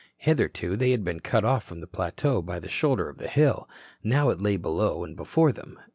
Hitherto, 0.17 0.75
they 0.75 0.89
had 0.89 1.03
been 1.03 1.19
cut 1.19 1.45
off 1.45 1.63
from 1.63 1.79
the 1.79 1.85
plateau 1.85 2.41
by 2.41 2.57
the 2.57 2.67
shoulder 2.69 3.07
of 3.07 3.19
the 3.19 3.27
hill. 3.27 3.69
Now 4.03 4.29
it 4.29 4.41
lay 4.41 4.57
below 4.57 5.03
and 5.03 5.15
before 5.15 5.51
them. 5.51 5.77